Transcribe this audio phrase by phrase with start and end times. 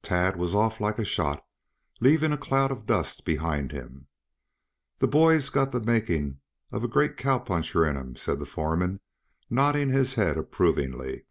[0.00, 1.44] Tad was off like a shot,
[2.00, 4.06] leaving a cloud of dust behind him.
[4.98, 6.40] "That boy's got the making
[6.72, 9.00] of a great cowpuncher in him," said the foreman,
[9.50, 11.26] nodding his head approvingly.